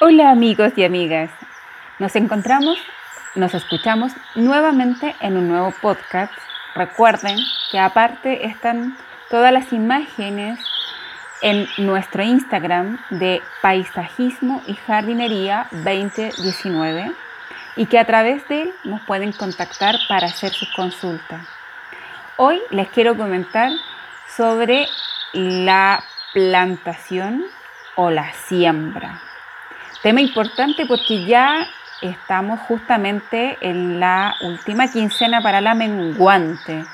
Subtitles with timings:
[0.00, 1.28] Hola amigos y amigas,
[1.98, 2.78] nos encontramos,
[3.34, 6.32] nos escuchamos nuevamente en un nuevo podcast.
[6.76, 7.36] Recuerden
[7.72, 8.96] que aparte están
[9.28, 10.60] todas las imágenes
[11.42, 17.10] en nuestro Instagram de Paisajismo y Jardinería 2019
[17.74, 21.44] y que a través de él nos pueden contactar para hacer sus consultas.
[22.36, 23.72] Hoy les quiero comentar
[24.28, 24.86] sobre
[25.32, 27.46] la plantación
[27.96, 29.22] o la siembra.
[30.02, 31.66] Tema importante porque ya
[32.02, 36.84] estamos justamente en la última quincena para la menguante.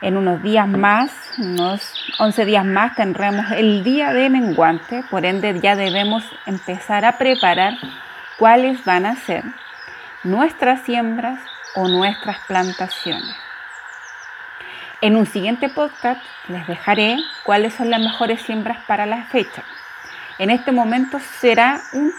[0.00, 5.60] En unos días más, unos 11 días más, tendremos el día de menguante, por ende
[5.60, 7.74] ya debemos empezar a preparar
[8.38, 9.44] cuáles van a ser
[10.24, 11.38] nuestras siembras
[11.74, 13.36] o nuestras plantaciones.
[15.02, 19.62] En un siguiente podcast les dejaré cuáles son las mejores siembras para la fecha.
[20.38, 22.14] En este momento será un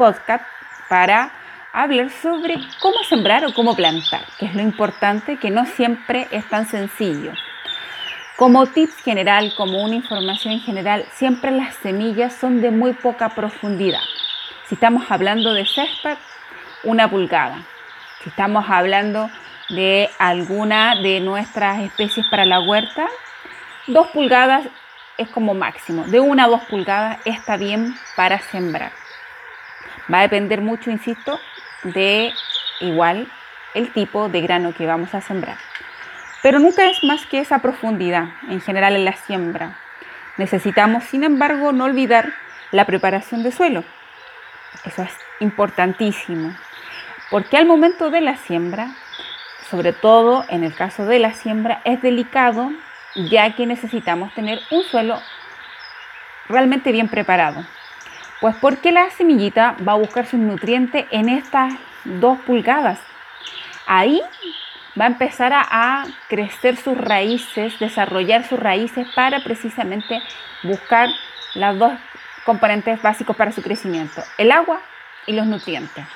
[0.00, 0.46] podcast
[0.88, 1.30] para
[1.74, 6.48] hablar sobre cómo sembrar o cómo plantar, que es lo importante, que no siempre es
[6.48, 7.32] tan sencillo.
[8.38, 14.00] Como tips general, como una información general, siempre las semillas son de muy poca profundidad.
[14.68, 16.16] Si estamos hablando de césped,
[16.82, 17.58] una pulgada.
[18.22, 19.28] Si estamos hablando
[19.68, 23.06] de alguna de nuestras especies para la huerta,
[23.86, 24.66] dos pulgadas
[25.18, 26.04] es como máximo.
[26.04, 28.99] De una a dos pulgadas está bien para sembrar.
[30.12, 31.40] Va a depender mucho, insisto,
[31.82, 32.32] de
[32.80, 33.30] igual
[33.74, 35.56] el tipo de grano que vamos a sembrar.
[36.42, 39.78] Pero nunca es más que esa profundidad en general en la siembra.
[40.38, 42.32] Necesitamos, sin embargo, no olvidar
[42.70, 43.84] la preparación de suelo.
[44.84, 46.54] Eso es importantísimo.
[47.30, 48.88] Porque al momento de la siembra,
[49.70, 52.70] sobre todo en el caso de la siembra, es delicado
[53.14, 55.20] ya que necesitamos tener un suelo
[56.48, 57.64] realmente bien preparado.
[58.40, 61.74] Pues porque la semillita va a buscar sus nutrientes en estas
[62.04, 62.98] dos pulgadas.
[63.86, 64.22] Ahí
[64.98, 70.22] va a empezar a, crecer sus raíces, desarrollar sus raíces para precisamente
[70.62, 71.08] buscar
[71.54, 71.92] los dos
[72.44, 74.80] componentes básicos para su crecimiento, el agua
[75.26, 76.06] y los nutrientes.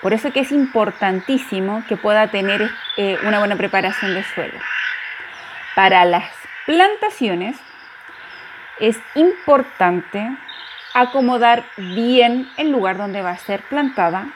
[0.00, 4.58] Por eso que es importantísimo que pueda tener eh, una buena preparación de suelo.
[5.74, 6.30] Para las
[6.66, 7.56] plantaciones
[8.78, 10.36] es importante
[10.94, 14.26] acomodar bien el lugar donde va a ser plantada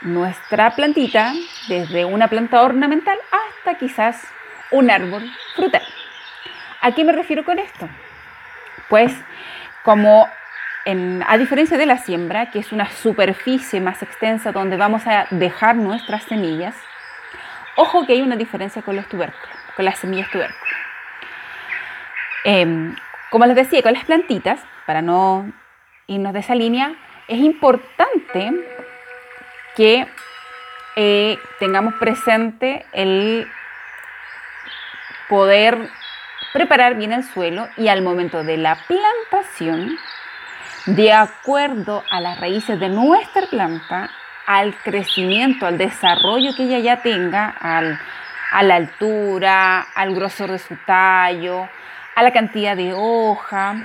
[0.00, 1.32] nuestra plantita,
[1.68, 4.22] desde una planta ornamental hasta quizás
[4.70, 5.82] un árbol frutal.
[6.80, 7.88] ¿A qué me refiero con esto?
[8.88, 9.12] Pues
[9.84, 10.28] como
[11.26, 15.76] a diferencia de la siembra, que es una superficie más extensa donde vamos a dejar
[15.76, 16.74] nuestras semillas,
[17.76, 20.74] ojo que hay una diferencia con los tubérculos, con las semillas tubérculos.
[22.44, 22.96] Em,
[23.30, 25.52] como les decía, con las plantitas, para no
[26.08, 26.94] irnos de esa línea,
[27.28, 28.50] es importante
[29.76, 30.06] que
[30.96, 33.46] eh, tengamos presente el
[35.28, 35.90] poder
[36.52, 39.96] preparar bien el suelo y al momento de la plantación,
[40.86, 44.10] de acuerdo a las raíces de nuestra planta,
[44.46, 50.74] al crecimiento, al desarrollo que ella ya tenga, a la altura, al grosor de su
[50.86, 51.68] tallo,
[52.16, 53.76] a la cantidad de hoja,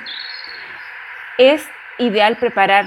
[1.37, 1.67] es
[1.97, 2.85] ideal preparar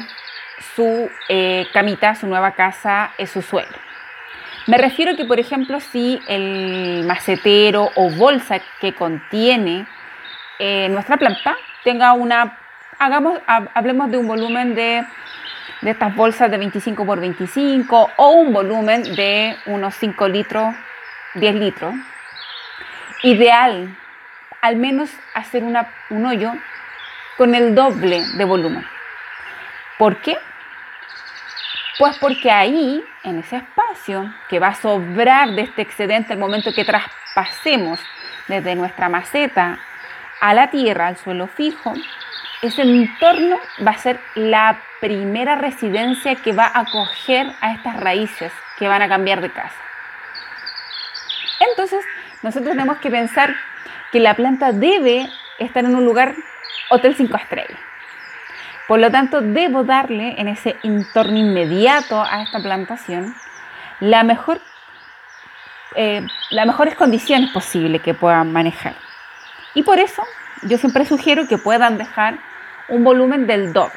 [0.75, 3.77] su eh, camita, su nueva casa, en su suelo.
[4.67, 9.87] Me refiero que, por ejemplo, si el macetero o bolsa que contiene
[10.59, 12.59] eh, nuestra planta tenga una,
[12.99, 15.05] hagamos, hablemos de un volumen de,
[15.83, 20.75] de estas bolsas de 25 por 25 o un volumen de unos 5 litros,
[21.35, 21.95] 10 litros.
[23.23, 23.97] Ideal,
[24.63, 26.53] al menos hacer una, un hoyo
[27.37, 28.96] con el doble de volumen.
[29.99, 30.37] ¿Por qué?
[31.99, 36.75] Pues porque ahí, en ese espacio que va a sobrar de este excedente al momento
[36.75, 38.01] que traspasemos
[38.49, 39.79] desde nuestra maceta
[40.41, 41.95] a la tierra, al suelo fijo,
[42.61, 48.53] ese entorno va a ser la primera residencia que va a acoger a estas raíces
[48.79, 49.77] que van a cambiar de casa.
[51.71, 52.05] Entonces,
[52.43, 53.55] nosotros tenemos que pensar
[54.13, 56.35] que la planta debe estar en un lugar
[56.91, 57.79] hotel 5 estrellas.
[58.89, 63.35] Por lo tanto, debo darle en ese entorno inmediato a esta plantación
[64.01, 64.61] la mejor,
[65.97, 68.95] eh, las mejores condiciones posibles que puedan manejar.
[69.75, 70.23] Y por eso
[70.63, 72.39] yo siempre sugiero que puedan dejar
[72.89, 73.95] un volumen del doble.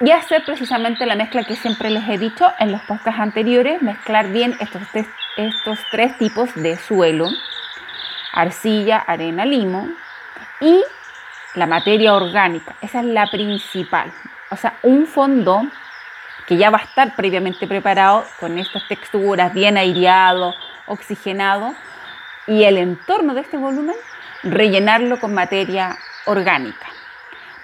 [0.00, 4.28] Y hacer precisamente la mezcla que siempre les he dicho en los podcasts anteriores, mezclar
[4.28, 4.82] bien estos
[5.36, 7.28] estos tres tipos de suelo,
[8.32, 9.88] arcilla, arena, limo
[10.60, 10.82] y
[11.56, 14.12] la materia orgánica, esa es la principal.
[14.50, 15.62] o sea, un fondo
[16.46, 20.54] que ya va a estar previamente preparado con estas texturas, bien aireado,
[20.86, 21.74] oxigenado,
[22.46, 23.96] y el entorno de este volumen
[24.44, 26.86] rellenarlo con materia orgánica.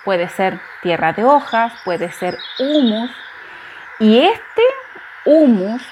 [0.04, 3.10] Puede ser tierra de hojas, puede ser humus,
[4.00, 4.62] y este
[5.24, 5.82] humus,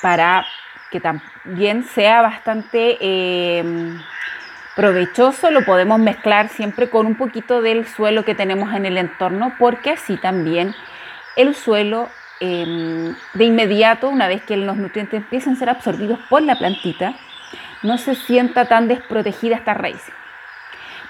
[0.00, 0.44] para
[0.90, 3.94] que también sea bastante eh,
[4.74, 9.54] provechoso, lo podemos mezclar siempre con un poquito del suelo que tenemos en el entorno,
[9.58, 10.74] porque así también
[11.36, 12.08] el suelo
[12.40, 17.14] em, de inmediato, una vez que los nutrientes empiezan a ser absorbidos por la plantita,
[17.82, 20.02] no se sienta tan desprotegida esta raíz.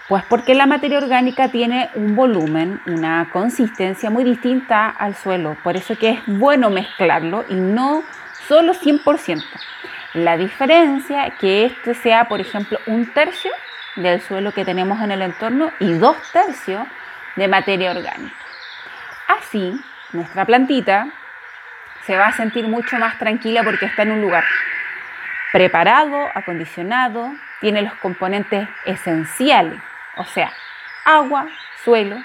[0.09, 5.57] Pues porque la materia orgánica tiene un volumen, una consistencia muy distinta al suelo.
[5.63, 8.03] Por eso que es bueno mezclarlo y no
[8.47, 9.43] solo 100%.
[10.15, 13.51] La diferencia que este sea, por ejemplo, un tercio
[13.97, 16.87] del suelo que tenemos en el entorno y dos tercios
[17.37, 18.37] de materia orgánica.
[19.29, 19.81] Así,
[20.13, 21.07] nuestra plantita
[22.05, 24.45] se va a sentir mucho más tranquila porque está en un lugar
[25.53, 29.81] preparado, acondicionado, tiene los componentes esenciales,
[30.17, 30.53] o sea,
[31.05, 31.47] agua,
[31.85, 32.17] suelo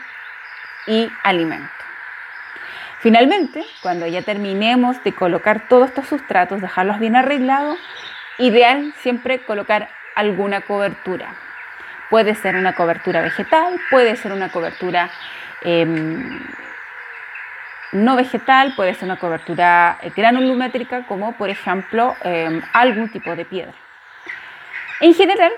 [0.88, 1.76] y alimento.
[3.00, 7.78] Finalmente, cuando ya terminemos de colocar todos estos sustratos, dejarlos bien arreglados,
[8.40, 11.36] ideal siempre colocar alguna cobertura.
[12.10, 15.12] Puede ser una cobertura vegetal, puede ser una cobertura
[15.62, 16.40] em,
[17.92, 23.46] no vegetal, puede ser una cobertura eh, granulométrica, como por ejemplo em, algún tipo de
[23.46, 23.74] piedra.
[25.02, 25.52] En general,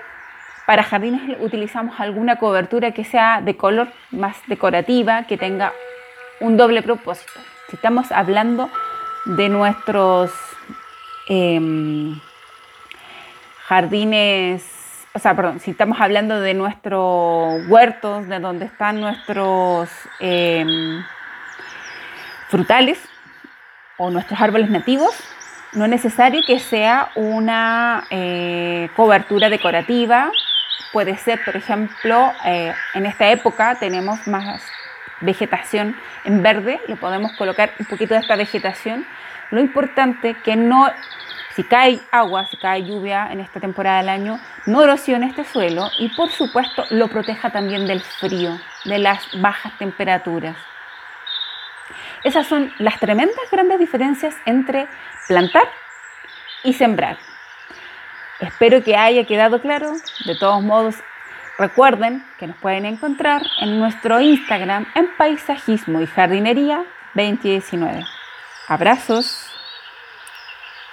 [0.66, 5.72] para jardines utilizamos alguna cobertura que sea de color más decorativa, que tenga
[6.40, 7.32] un doble propósito.
[7.68, 8.70] Si estamos hablando
[9.26, 10.32] de nuestros
[11.28, 12.18] em,
[13.66, 14.64] jardines,
[15.14, 19.88] o sea, perdón, si estamos hablando de nuestros huertos, de donde están nuestros
[20.18, 21.04] em,
[22.48, 22.98] frutales
[23.98, 25.14] o nuestros árboles nativos,
[25.72, 30.32] no es necesario que sea una eh, cobertura decorativa.
[30.92, 34.60] Puede ser, por ejemplo, eh, en esta época tenemos más
[35.20, 39.06] vegetación en verde, le podemos colocar un poquito de esta vegetación.
[39.50, 40.88] Lo importante que no,
[41.54, 45.90] si cae agua, si cae lluvia en esta temporada del año, no erosione este suelo
[45.98, 50.56] y por supuesto lo proteja también del frío, de las bajas temperaturas.
[52.22, 54.86] Esas son las tremendas grandes diferencias entre
[55.26, 55.68] plantar
[56.62, 57.16] y sembrar.
[58.40, 59.92] Espero que haya quedado claro.
[60.24, 60.96] De todos modos,
[61.60, 68.02] Recuerden que nos pueden encontrar en nuestro Instagram en Paisajismo y Jardinería 2019.
[68.66, 69.49] Abrazos.